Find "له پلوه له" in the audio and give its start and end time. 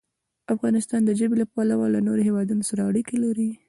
1.41-1.99